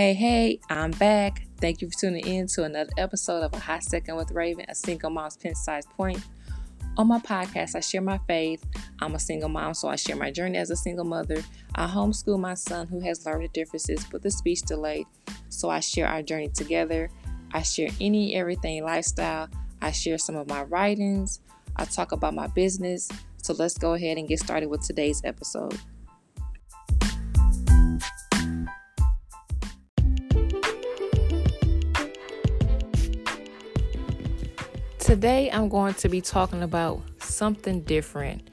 [0.00, 1.42] Hey, hey, I'm back.
[1.58, 4.74] Thank you for tuning in to another episode of A Hot Second with Raven, a
[4.74, 6.24] single mom's pin sized point.
[6.96, 8.64] On my podcast, I share my faith.
[9.02, 11.42] I'm a single mom, so I share my journey as a single mother.
[11.74, 15.04] I homeschool my son who has learning differences with a speech delay,
[15.50, 17.10] so I share our journey together.
[17.52, 19.50] I share any everything lifestyle.
[19.82, 21.40] I share some of my writings.
[21.76, 23.10] I talk about my business.
[23.42, 25.78] So let's go ahead and get started with today's episode.
[35.10, 38.48] Today, I'm going to be talking about something different.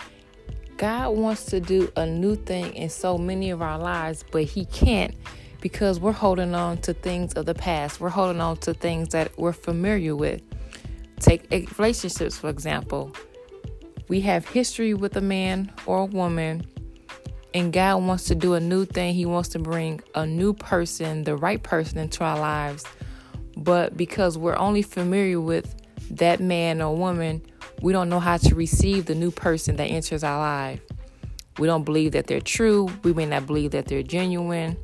[0.77, 4.65] God wants to do a new thing in so many of our lives, but He
[4.65, 5.13] can't
[5.61, 7.99] because we're holding on to things of the past.
[7.99, 10.41] We're holding on to things that we're familiar with.
[11.19, 11.47] Take
[11.77, 13.11] relationships, for example.
[14.07, 16.65] We have history with a man or a woman,
[17.53, 19.13] and God wants to do a new thing.
[19.13, 22.83] He wants to bring a new person, the right person, into our lives.
[23.55, 25.76] But because we're only familiar with
[26.11, 27.41] that man or woman,
[27.81, 30.81] we don't know how to receive the new person that enters our life.
[31.59, 32.89] We don't believe that they're true.
[33.03, 34.77] We may not believe that they're genuine.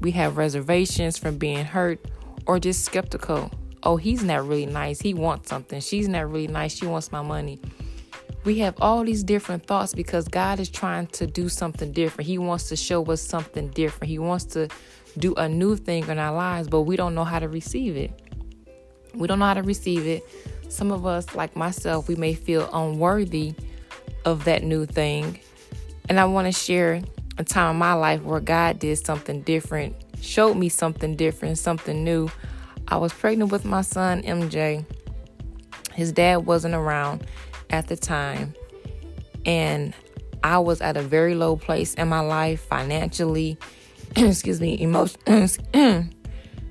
[0.00, 2.04] We have reservations from being hurt
[2.46, 3.50] or just skeptical.
[3.82, 5.00] Oh, he's not really nice.
[5.00, 5.80] He wants something.
[5.80, 6.76] She's not really nice.
[6.76, 7.60] She wants my money.
[8.44, 12.26] We have all these different thoughts because God is trying to do something different.
[12.26, 14.08] He wants to show us something different.
[14.08, 14.68] He wants to
[15.18, 18.12] do a new thing in our lives, but we don't know how to receive it.
[19.14, 20.24] We don't know how to receive it.
[20.70, 23.54] Some of us, like myself, we may feel unworthy
[24.24, 25.40] of that new thing.
[26.08, 27.02] And I want to share
[27.38, 32.04] a time in my life where God did something different, showed me something different, something
[32.04, 32.30] new.
[32.88, 34.84] I was pregnant with my son, MJ.
[35.92, 37.26] His dad wasn't around
[37.70, 38.54] at the time.
[39.44, 39.92] And
[40.44, 43.58] I was at a very low place in my life financially,
[44.16, 45.20] excuse me, emotion.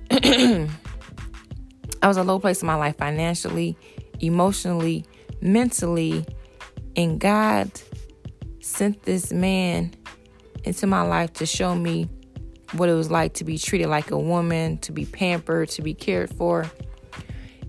[2.01, 3.77] I was a low place in my life financially,
[4.19, 5.05] emotionally,
[5.41, 6.25] mentally,
[6.95, 7.71] and God
[8.61, 9.93] sent this man
[10.63, 12.09] into my life to show me
[12.73, 15.93] what it was like to be treated like a woman, to be pampered, to be
[15.93, 16.69] cared for.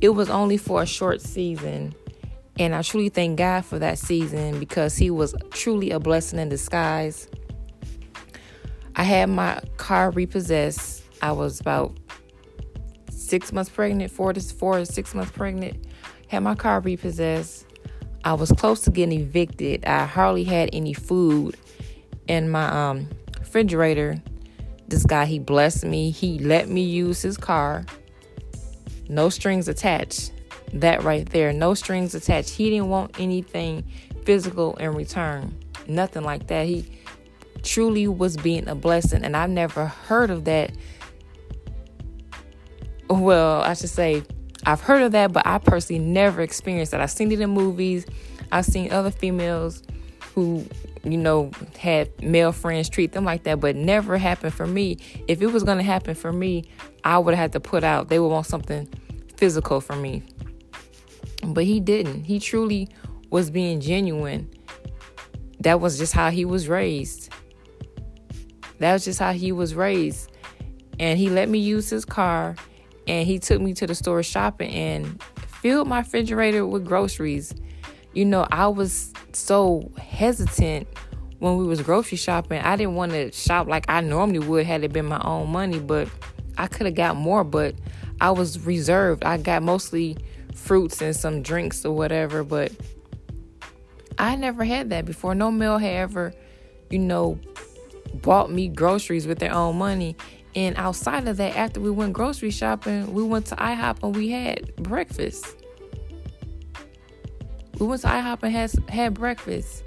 [0.00, 1.94] It was only for a short season,
[2.58, 6.48] and I truly thank God for that season because He was truly a blessing in
[6.48, 7.28] disguise.
[8.96, 11.02] I had my car repossessed.
[11.22, 11.96] I was about
[13.30, 15.86] six months pregnant, four to four to six months pregnant,
[16.26, 17.64] had my car repossessed.
[18.24, 19.84] I was close to getting evicted.
[19.84, 21.56] I hardly had any food
[22.26, 23.08] in my um,
[23.38, 24.20] refrigerator.
[24.88, 26.10] This guy, he blessed me.
[26.10, 27.86] He let me use his car.
[29.08, 30.32] No strings attached.
[30.74, 32.50] That right there, no strings attached.
[32.50, 33.84] He didn't want anything
[34.24, 35.56] physical in return.
[35.88, 36.66] Nothing like that.
[36.66, 37.00] He
[37.62, 39.24] truly was being a blessing.
[39.24, 40.72] And I've never heard of that
[43.10, 44.22] well, I should say,
[44.66, 47.00] I've heard of that, but I personally never experienced that.
[47.00, 48.06] I've seen it in movies.
[48.52, 49.82] I've seen other females
[50.34, 50.64] who,
[51.02, 54.98] you know, had male friends treat them like that, but never happened for me.
[55.28, 56.64] If it was going to happen for me,
[57.04, 58.88] I would have had to put out, they would want something
[59.36, 60.22] physical from me.
[61.42, 62.24] But he didn't.
[62.24, 62.88] He truly
[63.30, 64.50] was being genuine.
[65.60, 67.32] That was just how he was raised.
[68.78, 70.30] That was just how he was raised.
[70.98, 72.56] And he let me use his car
[73.06, 75.22] and he took me to the store shopping and
[75.60, 77.54] filled my refrigerator with groceries.
[78.12, 80.88] You know, I was so hesitant
[81.38, 82.60] when we was grocery shopping.
[82.60, 85.78] I didn't want to shop like I normally would had it been my own money,
[85.78, 86.08] but
[86.58, 87.74] I could have got more, but
[88.20, 89.24] I was reserved.
[89.24, 90.16] I got mostly
[90.54, 92.72] fruits and some drinks or whatever, but
[94.18, 95.34] I never had that before.
[95.34, 96.34] No male had ever,
[96.90, 97.38] you know,
[98.14, 100.16] bought me groceries with their own money.
[100.54, 104.30] And outside of that, after we went grocery shopping, we went to IHOP and we
[104.30, 105.56] had breakfast.
[107.78, 109.84] We went to IHOP and had, had breakfast.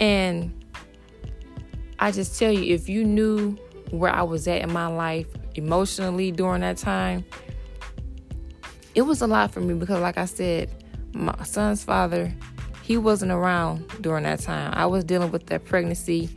[0.00, 0.64] And
[1.98, 3.56] I just tell you, if you knew
[3.90, 7.24] where I was at in my life emotionally during that time,
[8.94, 10.70] it was a lot for me because, like I said,
[11.12, 12.34] my son's father,
[12.82, 14.72] he wasn't around during that time.
[14.74, 16.30] I was dealing with that pregnancy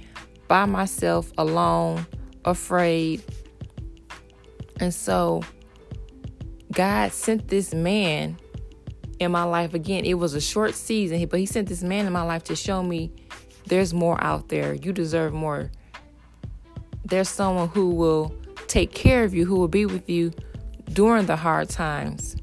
[0.47, 2.05] by myself, alone,
[2.43, 3.23] afraid.
[4.79, 5.43] And so
[6.71, 8.37] God sent this man
[9.19, 10.05] in my life again.
[10.05, 12.83] It was a short season, but He sent this man in my life to show
[12.83, 13.11] me
[13.67, 14.73] there's more out there.
[14.73, 15.71] You deserve more.
[17.03, 18.35] There's someone who will
[18.67, 20.31] take care of you, who will be with you
[20.93, 22.35] during the hard times.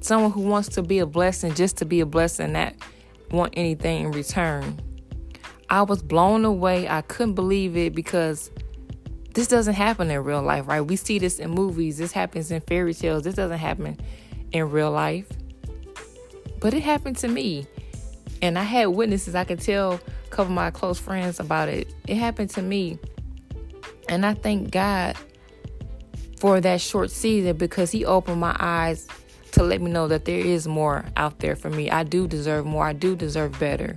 [0.00, 2.74] Someone who wants to be a blessing just to be a blessing, not
[3.30, 4.78] want anything in return.
[5.70, 6.88] I was blown away.
[6.88, 8.50] I couldn't believe it because
[9.34, 10.80] this doesn't happen in real life, right?
[10.80, 13.96] We see this in movies, this happens in fairy tales, this doesn't happen
[14.50, 15.28] in real life.
[16.58, 17.66] But it happened to me.
[18.42, 19.34] And I had witnesses.
[19.34, 21.94] I could tell a couple of my close friends about it.
[22.06, 22.98] It happened to me.
[24.08, 25.16] And I thank God
[26.38, 29.06] for that short season because He opened my eyes
[29.52, 31.90] to let me know that there is more out there for me.
[31.90, 32.84] I do deserve more.
[32.84, 33.96] I do deserve better.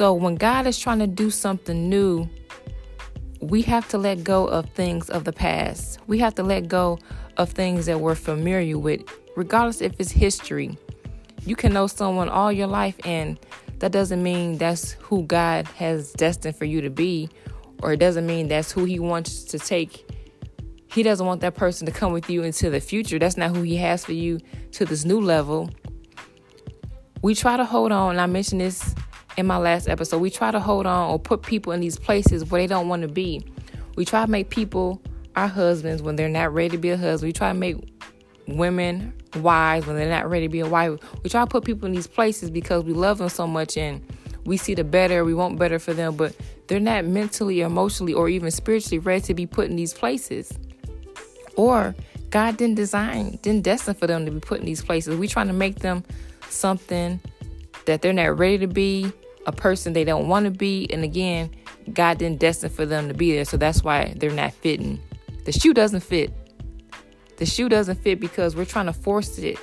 [0.00, 2.26] So when God is trying to do something new,
[3.42, 5.98] we have to let go of things of the past.
[6.06, 6.98] We have to let go
[7.36, 9.02] of things that we're familiar with,
[9.36, 10.78] regardless if it's history.
[11.44, 13.38] You can know someone all your life, and
[13.80, 17.28] that doesn't mean that's who God has destined for you to be,
[17.82, 20.10] or it doesn't mean that's who He wants to take.
[20.90, 23.18] He doesn't want that person to come with you into the future.
[23.18, 24.40] That's not who He has for you
[24.72, 25.68] to this new level.
[27.20, 28.18] We try to hold on.
[28.18, 28.94] I mentioned this
[29.40, 30.18] in my last episode.
[30.18, 33.02] We try to hold on or put people in these places where they don't want
[33.02, 33.44] to be.
[33.96, 35.02] We try to make people
[35.36, 37.28] our husbands when they're not ready to be a husband.
[37.28, 37.76] We try to make
[38.46, 41.00] women wives when they're not ready to be a wife.
[41.22, 44.04] We try to put people in these places because we love them so much and
[44.44, 46.34] we see the better, we want better for them, but
[46.66, 50.52] they're not mentally, emotionally, or even spiritually ready to be put in these places.
[51.56, 51.94] Or
[52.30, 55.16] God didn't design, didn't destine for them to be put in these places.
[55.16, 56.04] We trying to make them
[56.48, 57.20] something
[57.86, 59.12] that they're not ready to be,
[59.46, 61.50] a person they don't want to be, and again,
[61.92, 65.00] God didn't destine for them to be there, so that's why they're not fitting.
[65.44, 66.32] The shoe doesn't fit.
[67.38, 69.58] The shoe doesn't fit because we're trying to force it.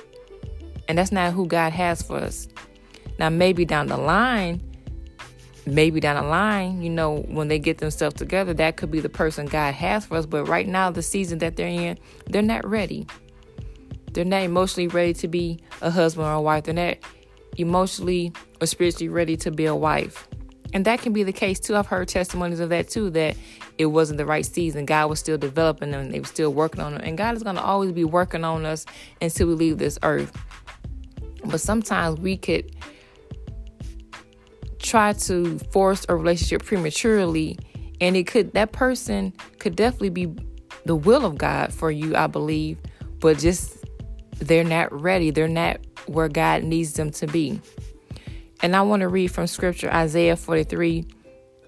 [0.88, 2.48] And that's not who God has for us.
[3.18, 4.60] Now, maybe down the line,
[5.66, 9.08] maybe down the line, you know, when they get themselves together, that could be the
[9.08, 10.26] person God has for us.
[10.26, 13.06] But right now, the season that they're in, they're not ready.
[14.12, 16.64] They're not emotionally ready to be a husband or a wife.
[16.64, 16.96] They're not
[17.56, 20.28] emotionally or spiritually ready to be a wife.
[20.74, 21.76] And that can be the case too.
[21.76, 23.36] I've heard testimonies of that too, that
[23.78, 24.84] it wasn't the right season.
[24.84, 27.02] God was still developing them, they were still working on them.
[27.02, 28.84] And God is going to always be working on us
[29.22, 30.36] until we leave this earth.
[31.44, 32.76] But sometimes we could
[34.78, 37.58] try to force a relationship prematurely,
[38.00, 40.34] and it could, that person could definitely be
[40.84, 42.78] the will of God for you, I believe,
[43.20, 43.77] but just
[44.38, 45.30] they're not ready.
[45.30, 47.60] They're not where God needs them to be.
[48.60, 51.06] And I want to read from scripture Isaiah 43,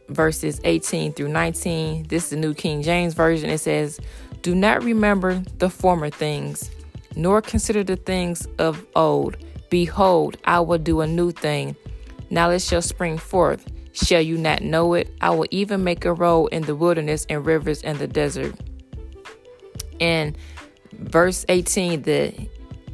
[0.08, 2.08] verses 18 through 19.
[2.08, 3.50] This is the New King James Version.
[3.50, 4.00] It says,
[4.42, 6.70] Do not remember the former things,
[7.14, 9.36] nor consider the things of old.
[9.70, 11.76] Behold, I will do a new thing.
[12.28, 13.70] Now it shall spring forth.
[13.92, 15.12] Shall you not know it?
[15.20, 18.54] I will even make a road in the wilderness and rivers in the desert.
[20.00, 20.36] And
[20.92, 22.48] verse 18, the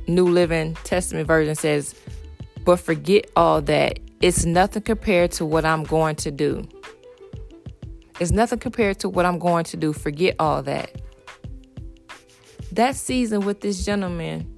[0.09, 1.95] New Living Testament Version says,
[2.65, 3.99] but forget all that.
[4.21, 6.67] It's nothing compared to what I'm going to do.
[8.19, 9.93] It's nothing compared to what I'm going to do.
[9.93, 10.91] Forget all that.
[12.73, 14.53] That season with this gentleman,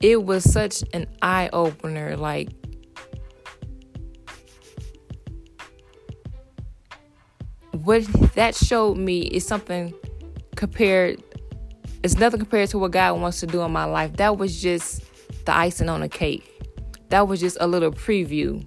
[0.00, 2.16] it was such an eye opener.
[2.16, 2.48] Like,
[7.72, 8.04] what
[8.34, 9.92] that showed me is something
[10.54, 11.22] compared
[12.02, 14.16] it's nothing compared to what God wants to do in my life.
[14.16, 15.02] That was just
[15.44, 16.48] the icing on the cake.
[17.10, 18.64] That was just a little preview.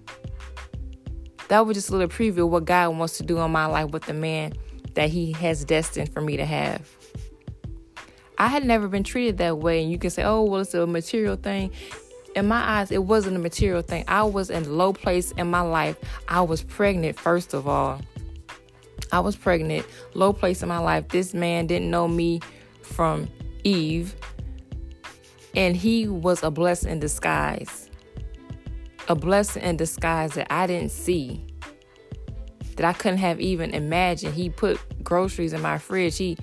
[1.50, 3.92] That was just a little preview of what God wants to do in my life
[3.92, 4.54] with the man
[4.94, 6.90] that He has destined for me to have.
[8.38, 10.86] I had never been treated that way, and you can say, oh, well, it's a
[10.86, 11.72] material thing.
[12.36, 14.04] In my eyes, it wasn't a material thing.
[14.08, 15.98] I was in low place in my life.
[16.28, 18.02] I was pregnant, first of all.
[19.12, 21.08] I was pregnant, low place in my life.
[21.10, 22.42] This man didn't know me
[22.86, 23.28] from
[23.64, 24.16] Eve,
[25.56, 27.90] and he was a blessing in disguise.
[29.08, 31.46] A blessing in disguise that I didn't see,
[32.76, 34.34] that I couldn't have even imagined.
[34.34, 36.18] He put groceries in my fridge.
[36.18, 36.38] He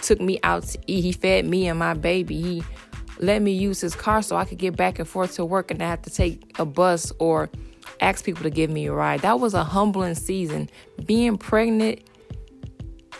[0.00, 1.02] took me out to eat.
[1.02, 2.40] He fed me and my baby.
[2.40, 2.64] He
[3.18, 5.82] let me use his car so I could get back and forth to work and
[5.82, 7.48] I have to take a bus or
[8.00, 9.20] ask people to give me a ride.
[9.20, 10.68] That was a humbling season.
[11.04, 12.00] Being pregnant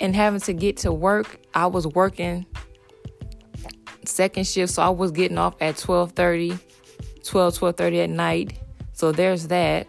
[0.01, 2.47] and having to get to work, I was working
[4.09, 6.59] second shift, so I was getting off at 12:30,
[7.25, 8.59] 12, 12:30 at night.
[8.93, 9.87] So there's that.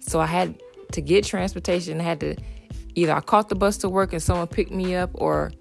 [0.00, 0.60] So I had
[0.92, 2.00] to get transportation.
[2.00, 2.36] I had to
[2.94, 5.52] either I caught the bus to work and someone picked me up, or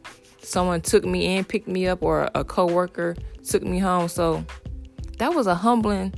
[0.41, 4.07] someone took me in, picked me up, or a coworker took me home.
[4.07, 4.45] So
[5.17, 6.13] that was a humbling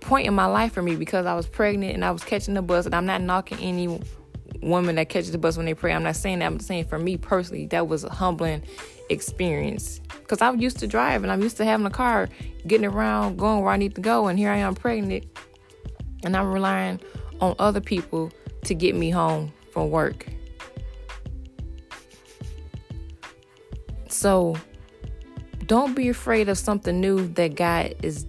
[0.00, 2.62] point in my life for me because I was pregnant and I was catching the
[2.62, 4.00] bus, and I'm not knocking any
[4.60, 5.92] woman that catches the bus when they pray.
[5.92, 6.46] I'm not saying that.
[6.46, 8.62] I'm saying for me personally, that was a humbling
[9.12, 11.30] experience because I'm used to driving.
[11.30, 12.28] I'm used to having a car,
[12.66, 15.26] getting around, going where I need to go, and here I am pregnant,
[16.24, 17.00] and I'm relying
[17.40, 18.30] on other people
[18.64, 20.26] to get me home from work.
[24.08, 24.56] So
[25.66, 28.26] don't be afraid of something new that God is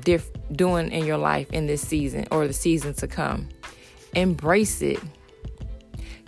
[0.00, 3.48] diff- doing in your life in this season or the season to come.
[4.14, 5.00] Embrace it.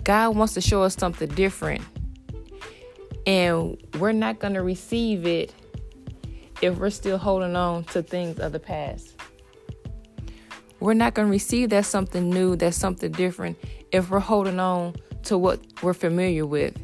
[0.03, 1.83] God wants to show us something different.
[3.27, 5.55] And we're not going to receive it
[6.61, 9.15] if we're still holding on to things of the past.
[10.81, 13.59] We're not going to receive that something new, that something different,
[13.93, 16.77] if we're holding on to what we're familiar with.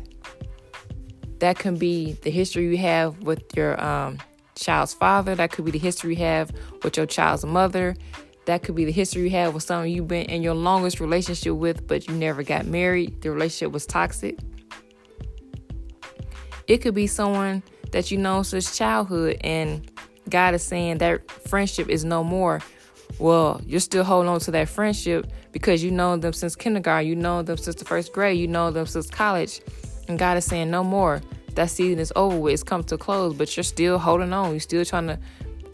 [1.40, 4.18] That can be the history you have with your um,
[4.54, 5.35] child's father.
[5.35, 6.50] That could be the history you have
[6.82, 7.97] with your child's mother.
[8.47, 11.54] That could be the history you have with someone you've been in your longest relationship
[11.54, 13.20] with, but you never got married.
[13.23, 14.38] The relationship was toxic.
[16.71, 19.91] It could be someone that you know since childhood, and
[20.29, 22.61] God is saying that friendship is no more.
[23.19, 27.17] Well, you're still holding on to that friendship because you know them since kindergarten, you
[27.17, 29.61] know them since the first grade, you know them since college,
[30.07, 31.21] and God is saying no more.
[31.57, 34.53] That season is over with, it's come to a close, but you're still holding on.
[34.53, 35.19] You're still trying to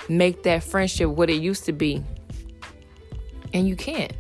[0.09, 2.03] make that friendship what it used to be.
[3.53, 4.15] And you can't.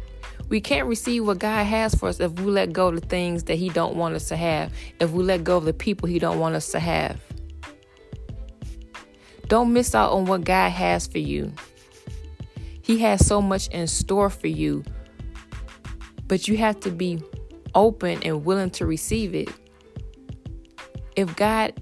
[0.48, 3.44] We can't receive what God has for us if we let go of the things
[3.44, 4.72] that He don't want us to have.
[5.00, 7.20] If we let go of the people He don't want us to have.
[9.48, 11.52] Don't miss out on what God has for you.
[12.82, 14.84] He has so much in store for you,
[16.28, 17.20] but you have to be
[17.74, 19.48] open and willing to receive it.
[21.16, 21.74] If God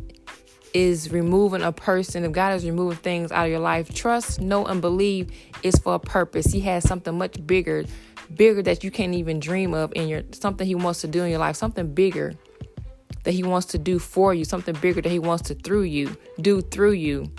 [0.74, 4.66] is removing a person, if God is removing things out of your life, trust, know,
[4.66, 5.30] and believe
[5.62, 6.46] it's for a purpose.
[6.46, 7.84] He has something much bigger,
[8.34, 11.30] bigger that you can't even dream of in your something He wants to do in
[11.30, 12.34] your life, something bigger
[13.24, 16.16] that He wants to do for you, something bigger that He wants to through you,
[16.40, 17.30] do through you.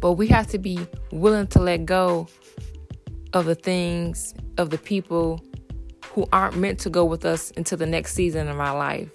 [0.00, 0.78] But we have to be
[1.12, 2.26] willing to let go
[3.32, 5.42] of the things, of the people
[6.06, 9.08] who aren't meant to go with us into the next season of our life.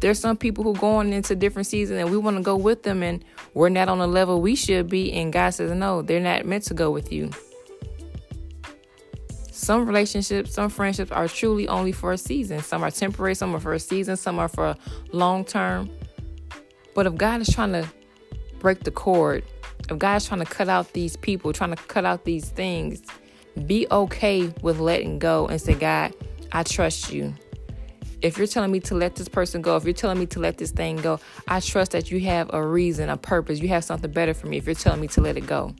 [0.00, 3.02] There's some people who going into different seasons and we want to go with them
[3.02, 3.24] and
[3.54, 6.64] we're not on the level we should be and God says no, they're not meant
[6.64, 7.30] to go with you.
[9.56, 12.60] Some relationships, some friendships are truly only for a season.
[12.60, 14.76] Some are temporary, some are for a season, some are for
[15.12, 15.88] long term.
[16.94, 17.88] But if God is trying to
[18.58, 19.44] break the cord,
[19.88, 23.02] if God is trying to cut out these people, trying to cut out these things,
[23.64, 26.14] be okay with letting go and say, God,
[26.52, 27.34] I trust you.
[28.20, 30.58] If you're telling me to let this person go, if you're telling me to let
[30.58, 33.60] this thing go, I trust that you have a reason, a purpose.
[33.60, 35.74] You have something better for me if you're telling me to let it go.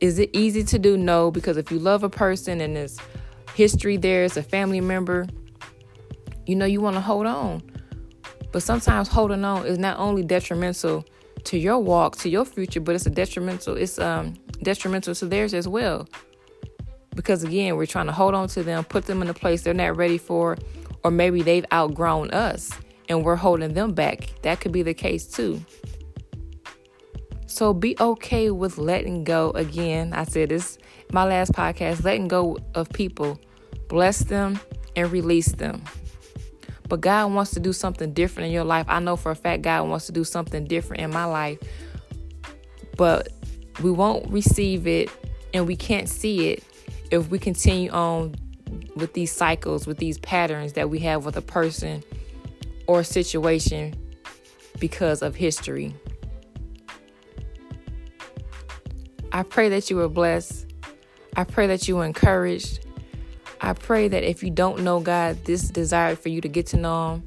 [0.00, 0.96] Is it easy to do?
[0.96, 2.98] No, because if you love a person and there's
[3.54, 5.26] history there, it's a family member,
[6.46, 7.62] you know you want to hold on.
[8.52, 11.04] But sometimes holding on is not only detrimental
[11.44, 15.54] to your walk, to your future, but it's a detrimental, it's um detrimental to theirs
[15.54, 16.08] as well.
[17.14, 19.74] Because again, we're trying to hold on to them, put them in a place they're
[19.74, 20.58] not ready for,
[21.02, 22.70] or maybe they've outgrown us
[23.08, 24.32] and we're holding them back.
[24.42, 25.64] That could be the case too.
[27.56, 29.50] So be okay with letting go.
[29.52, 30.76] Again, I said this
[31.10, 33.40] my last podcast, letting go of people,
[33.88, 34.60] bless them
[34.94, 35.82] and release them.
[36.86, 38.84] But God wants to do something different in your life.
[38.90, 41.58] I know for a fact God wants to do something different in my life.
[42.98, 43.30] But
[43.82, 45.08] we won't receive it
[45.54, 46.62] and we can't see it
[47.10, 48.34] if we continue on
[48.96, 52.04] with these cycles, with these patterns that we have with a person
[52.86, 53.94] or a situation
[54.78, 55.94] because of history.
[59.36, 60.64] I pray that you were blessed.
[61.36, 62.86] I pray that you were encouraged.
[63.60, 66.78] I pray that if you don't know God, this desire for you to get to
[66.78, 67.26] know Him.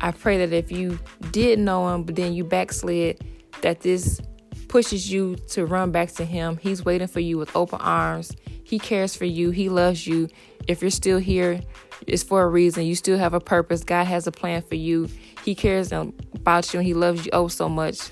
[0.00, 0.98] I pray that if you
[1.30, 3.24] did know Him, but then you backslid,
[3.60, 4.20] that this
[4.66, 6.56] pushes you to run back to Him.
[6.56, 8.32] He's waiting for you with open arms.
[8.64, 9.52] He cares for you.
[9.52, 10.26] He loves you.
[10.66, 11.60] If you're still here,
[12.08, 12.84] it's for a reason.
[12.84, 13.84] You still have a purpose.
[13.84, 15.08] God has a plan for you.
[15.44, 18.10] He cares about you and He loves you oh so much.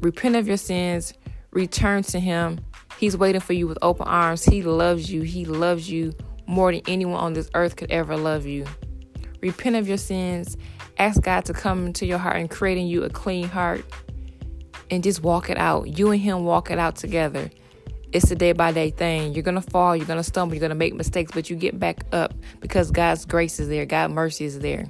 [0.00, 1.12] Repent of your sins,
[1.52, 2.60] return to Him.
[2.98, 4.44] He's waiting for you with open arms.
[4.44, 5.22] He loves you.
[5.22, 6.12] He loves you
[6.46, 8.66] more than anyone on this earth could ever love you.
[9.40, 10.56] Repent of your sins.
[10.98, 13.84] Ask God to come into your heart and create in you a clean heart
[14.90, 15.98] and just walk it out.
[15.98, 17.50] You and Him walk it out together.
[18.12, 19.32] It's a day by day thing.
[19.34, 21.56] You're going to fall, you're going to stumble, you're going to make mistakes, but you
[21.56, 24.86] get back up because God's grace is there, God's mercy is there.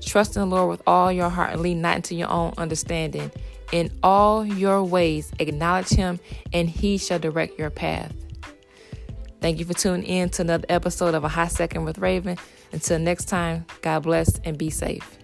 [0.00, 3.30] Trust in the Lord with all your heart and lean not into your own understanding.
[3.72, 6.20] In all your ways, acknowledge Him,
[6.52, 8.12] and He shall direct your path.
[9.40, 12.38] Thank you for tuning in to another episode of A Hot Second with Raven.
[12.72, 15.17] Until next time, God bless and be safe.